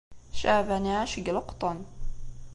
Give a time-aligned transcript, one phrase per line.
[0.39, 1.79] Ceεban iεac deg leqṭen.